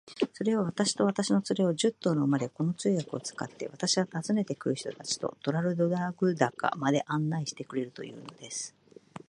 [0.33, 8.73] それは、私と私の連れを、十頭の馬で、この通訳を使って、私は訪ねて来る人たちとトラルドラグダカまで案内してくれるというのです。